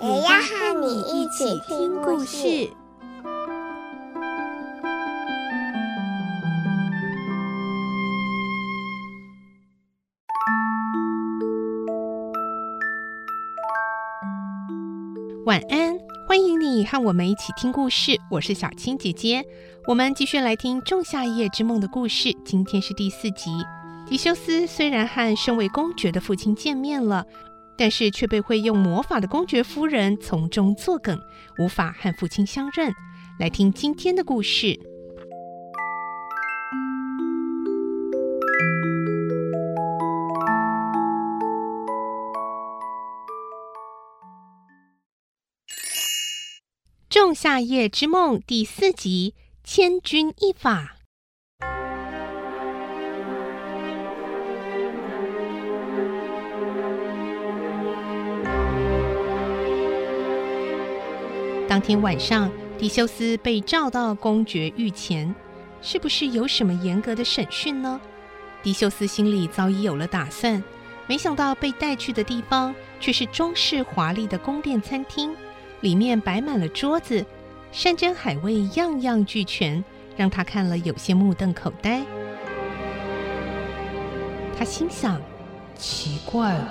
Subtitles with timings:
[0.00, 2.70] 也要和你一起听故事。
[15.44, 18.16] 晚安，欢迎你和我们一起听故事。
[18.30, 19.44] 我是小青姐姐，
[19.88, 22.32] 我们继续来听《仲夏夜之梦》的故事。
[22.44, 23.50] 今天是第四集。
[24.06, 27.26] 狄修斯虽然和身为公爵的父亲见面了，
[27.78, 31.16] 但是却被会用魔法的公爵夫人从中作梗，
[31.58, 32.92] 无法和父亲相认。
[33.38, 34.66] 来听今天的故事。
[47.08, 49.34] 《仲夏夜之梦》第四集
[49.68, 50.82] 《千钧一发》。
[61.78, 65.32] 当天晚上，迪修斯被召到公爵御前，
[65.80, 68.00] 是不是有什么严格的审讯呢？
[68.64, 70.60] 迪修斯心里早已有了打算，
[71.06, 75.32] 没想到被带去的地方却是装饰华丽的宫殿餐厅。
[75.82, 77.24] 里面摆满了桌子，
[77.70, 79.84] 山珍海味样样俱全，
[80.16, 82.02] 让他看了有些目瞪口呆。
[84.58, 85.20] 他心想：
[85.76, 86.68] 奇怪了，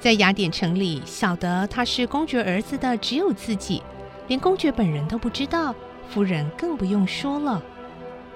[0.00, 3.80] 在雅典城里，晓得他是公爵儿子的只有自己，
[4.28, 5.74] 连公爵本人都不知道，
[6.08, 7.62] 夫人更不用说了。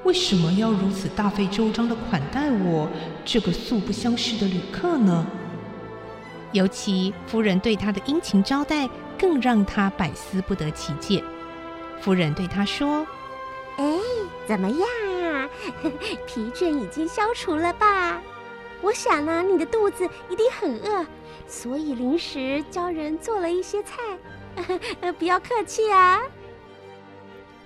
[0.04, 2.88] 为什么要如此大费周章地款待我
[3.24, 5.26] 这个素不相识的旅客呢？
[6.52, 11.22] 尤其夫人对他的殷勤招待，更让他百思不得其解。
[12.00, 13.06] 夫人对他说
[13.76, 13.84] ：“哎，
[14.46, 14.80] 怎么样
[15.32, 15.48] 啊？
[16.26, 18.20] 疲倦已经消除了吧？
[18.82, 21.06] 我想呢，你的肚子一定很饿，
[21.46, 23.96] 所以临时叫人做了一些菜。
[25.18, 26.20] 不要客气啊。”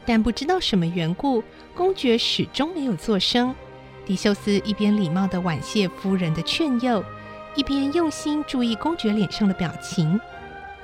[0.07, 1.43] 但不知道什么缘故，
[1.75, 3.55] 公爵始终没有作声。
[4.05, 7.03] 迪修斯一边礼貌的婉谢夫人的劝诱，
[7.55, 10.21] 一边用心注意公爵脸上的表情。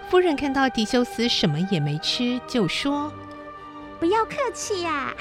[0.08, 3.12] 夫人看到迪修斯什么也没吃，就说
[4.00, 5.14] ：“不要客气呀，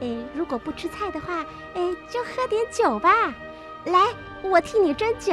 [0.00, 1.44] 哎， 如果不吃菜的话，
[1.74, 1.80] 哎，
[2.12, 3.34] 就喝点酒吧。
[3.86, 4.08] 来，
[4.42, 5.32] 我替你斟酒。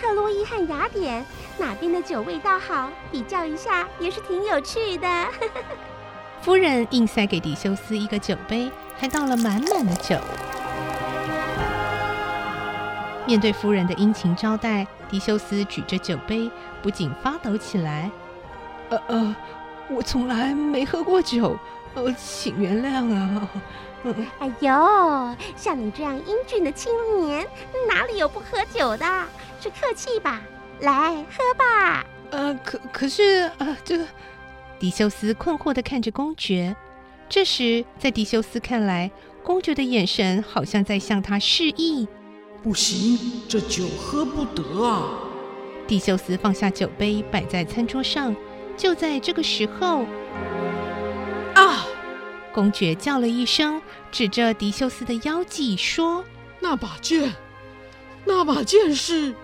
[0.00, 1.24] 特洛伊和雅典
[1.60, 2.90] 哪边的酒味道好？
[3.12, 5.06] 比较一下也是挺有趣的。
[6.40, 10.16] ”夫人硬塞给狄修斯一个酒杯，还倒了满满的酒。
[13.26, 16.50] 面对夫人的殷勤招待，狄修斯举着酒杯，
[16.82, 18.10] 不禁发抖起来。
[18.88, 19.36] 呃呃，
[19.90, 21.58] 我从来没喝过酒，
[21.94, 23.48] 呃，请原谅啊。
[24.02, 27.46] 呃、哎呦，像你这样英俊的青年，
[27.86, 29.04] 哪里有不喝酒的？
[29.60, 30.40] 是客气吧？
[30.80, 32.06] 来喝吧。
[32.30, 34.06] 呃，可可是，呃，这个，
[34.78, 36.74] 迪修斯困惑的看着公爵。
[37.28, 39.10] 这时，在迪修斯看来，
[39.42, 42.06] 公爵的眼神好像在向他示意。
[42.62, 45.08] 不行，这酒喝不得啊！
[45.86, 48.34] 迪修斯放下酒杯，摆在餐桌上。
[48.76, 50.04] 就在这个时候，
[51.54, 51.84] 啊！
[52.52, 53.80] 公爵叫了一声，
[54.10, 56.24] 指着迪修斯的腰际说
[56.60, 57.32] ：“那把剑，
[58.24, 59.34] 那把剑是……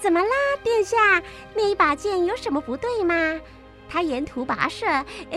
[0.00, 0.28] 怎么啦，
[0.62, 1.22] 殿下？
[1.54, 3.40] 那一把剑有什么不对吗？
[3.88, 4.86] 他沿途跋涉，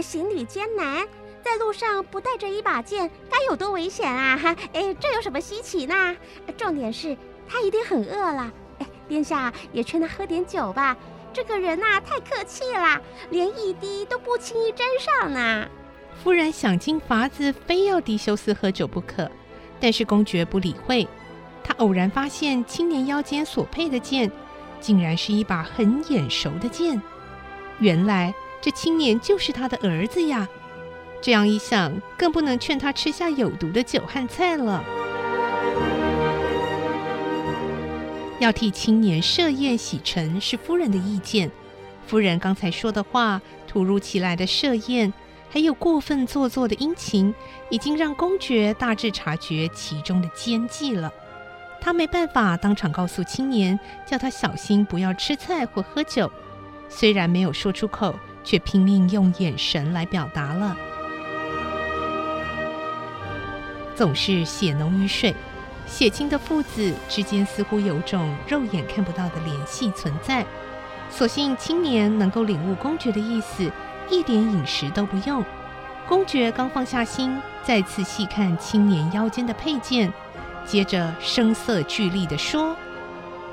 [0.02, 1.08] 行旅艰难。”
[1.44, 4.38] 在路上不带着一把剑，该有多危险啊！
[4.38, 6.16] 哈， 哎，这有什么稀奇呢？
[6.56, 7.18] 重点是
[7.48, 8.52] 他一定很饿了。
[8.78, 10.96] 哎，殿下也劝他喝点酒吧。
[11.34, 13.02] 这个人呐，太客气了，
[13.32, 15.68] 连一滴都不轻易沾上呢。
[16.24, 19.28] 夫人想尽法子，非要迪修斯喝酒不可，
[19.80, 21.08] 但是公爵不理会。
[21.64, 24.32] 他偶然发现青年腰间所佩的剑，
[24.82, 27.02] 竟然是一把很眼熟的剑。
[27.80, 30.48] 原来这青年就是他的儿子呀。
[31.22, 34.84] 这样一想，更不能劝他吃下有毒的酒和菜了。
[38.40, 41.52] 要替青年设宴洗尘是夫人的意见。
[42.08, 45.14] 夫人刚才说的话，突如其来的设宴，
[45.52, 47.34] 还有过分做作的殷勤，
[47.70, 51.14] 已经让公爵大致察觉其中的奸计了。
[51.82, 56.32] 他没办法当场告诉青年，叫他小心不要吃菜或喝酒，
[56.88, 60.78] 虽然没有说出口，却拼命用眼神来表达了。
[63.96, 65.36] 总是血浓于水，
[65.88, 70.46] 血亲的父子之间似乎有种肉眼看不到的联系存在。
[71.10, 73.70] 所幸青年能够领悟公爵的意思，
[74.10, 75.44] 一点饮食都不用。
[76.08, 80.12] 公爵刚放下心，再次细看青年腰间的佩剑，
[80.66, 82.76] 接着声色俱厉地说：“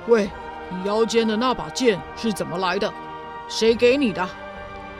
[0.07, 0.31] 喂，
[0.71, 2.93] 你腰间的那把剑是怎么来的？
[3.49, 4.29] 谁给你的？”“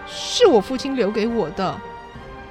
[0.07, 1.81] 是我父亲留给我的。”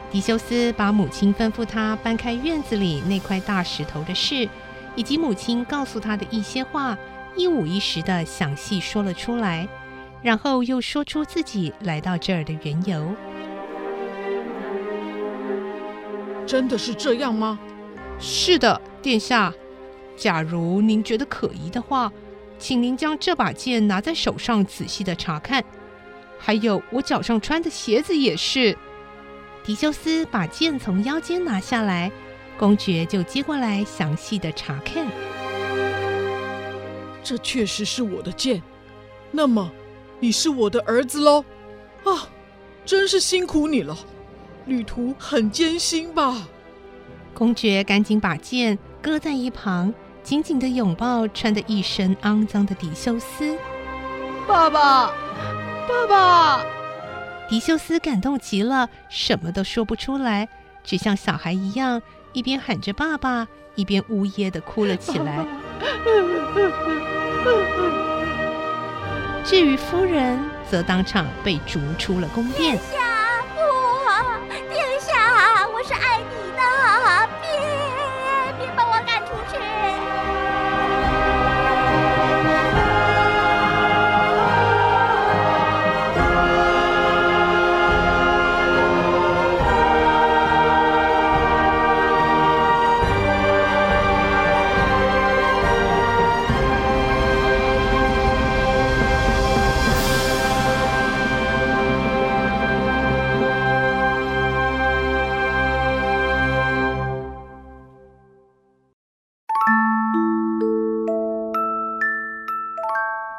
[0.10, 4.48] 迪修斯把母亲吩咐他搬开院子里那块大石头的事，
[4.96, 6.98] 以及母亲告诉他的一些话，
[7.36, 9.68] 一五一十的详细说了出来，
[10.22, 13.14] 然后又说出自己来到这儿的缘由。
[16.46, 17.60] 真的是这样吗？
[18.20, 19.54] 是的，殿下。
[20.16, 22.12] 假如您觉得可疑的话，
[22.58, 25.64] 请您将这把剑拿在手上仔细的查看，
[26.40, 28.76] 还有我脚上穿的鞋子也是。
[29.64, 32.12] 狄修斯把剑从腰间拿下来，
[32.58, 35.06] 公爵就接过来详细的查看。
[37.24, 38.64] 这确实是我的剑，
[39.32, 39.72] 那么
[40.20, 41.46] 你是我的儿子喽？
[42.06, 42.30] 啊，
[42.86, 43.96] 真是辛苦你了，
[44.66, 46.48] 旅途很艰辛吧？
[47.38, 49.94] 公爵赶紧把剑搁在一旁，
[50.24, 53.56] 紧紧的拥抱穿的一身肮脏的狄修斯。
[54.48, 55.12] 爸爸，
[55.88, 56.66] 爸爸。
[57.48, 60.50] 狄修斯感动极了，什么都说不出来，
[60.84, 62.02] 只像小孩一样，
[62.34, 65.46] 一边喊着“爸爸”，一边呜咽的哭了起来。
[69.46, 72.80] 至于夫人，则当场被逐出了宫殿。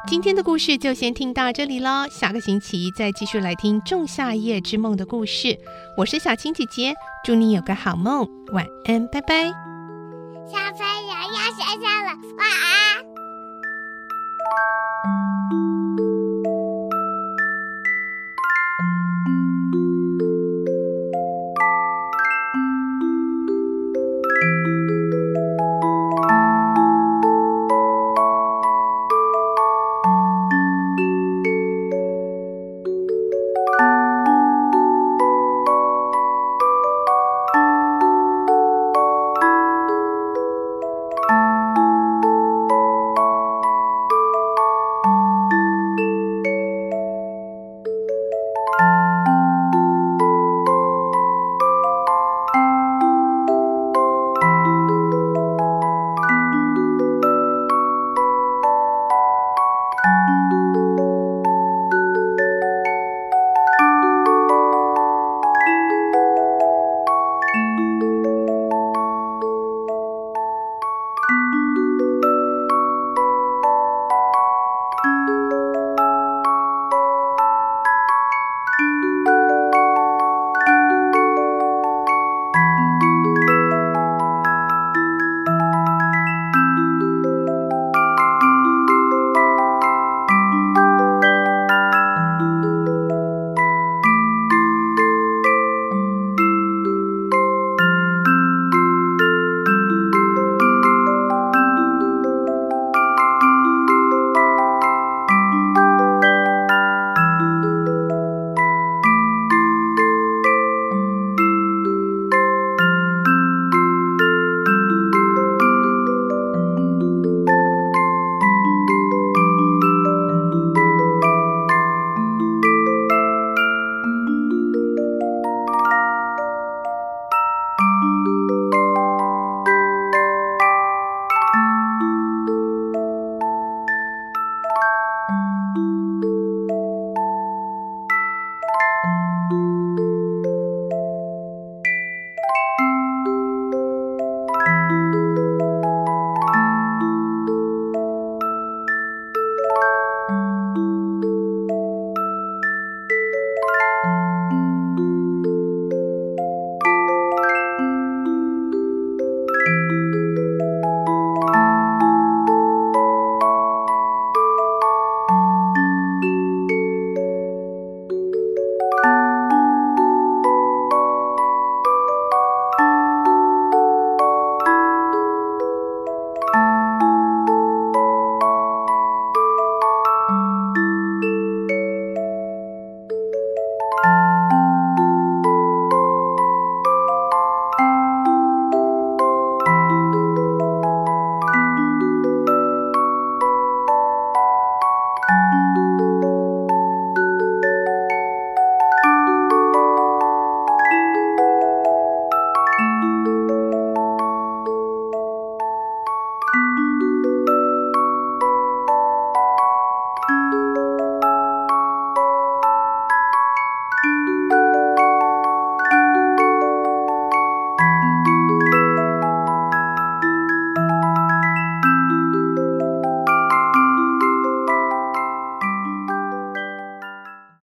[0.09, 5.55] 今天的故事就先听到这里喽，下个星期再继续来听《仲夏夜之梦》的故事。
[5.95, 9.43] 我是小青姐姐，祝你有个好梦，晚安，拜拜。
[10.47, 12.09] 小朋友要睡觉了，
[12.39, 13.05] 晚安。